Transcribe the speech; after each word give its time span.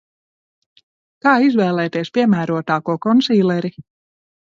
Kā 1.27 1.33
izvēlēties 1.47 2.09
piemērotāko 2.15 2.97
konsīleri? 3.05 3.73